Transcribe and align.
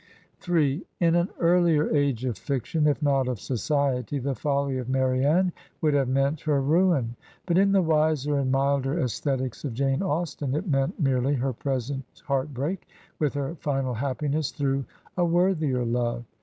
m 0.49 0.81
In 0.99 1.13
an 1.13 1.29
earlier 1.39 1.87
age 1.95 2.25
of 2.25 2.35
fiction, 2.35 2.87
if 2.87 3.03
not 3.03 3.27
of 3.27 3.39
society, 3.39 4.17
the 4.17 4.33
folly 4.33 4.79
of 4.79 4.89
Marianne 4.89 5.53
would 5.79 5.93
have 5.93 6.07
meant 6.09 6.41
her 6.41 6.59
ruin; 6.59 7.15
but 7.45 7.55
in 7.55 7.71
the 7.71 7.83
wiser 7.83 8.39
and 8.39 8.51
milder 8.51 8.99
aesthetics 8.99 9.63
of 9.63 9.75
Jane 9.75 10.01
Austen 10.01 10.55
it 10.55 10.67
meant 10.67 10.99
merely 10.99 11.35
her 11.35 11.53
present 11.53 12.03
heart 12.25 12.51
break, 12.51 12.87
with 13.19 13.35
her 13.35 13.53
final 13.59 13.93
happiness 13.93 14.49
through 14.49 14.85
a 15.15 15.23
worthier 15.23 15.85
love. 15.85 16.25